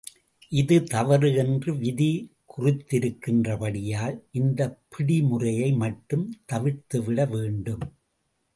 இது 0.51 0.83
தவறு 0.83 1.35
என்று 1.35 1.77
விதி 1.77 2.07
குறித்திருக்கின்றபடியால், 2.57 4.17
இந்தப் 4.31 4.79
பிடி 4.89 5.21
முறையை 5.21 5.71
மட்டும் 5.73 6.25
தவிர்த்துவிட 6.53 7.29
வேண்டும். 7.29 7.85